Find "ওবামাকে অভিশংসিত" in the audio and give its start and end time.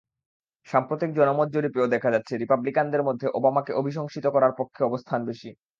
3.37-4.25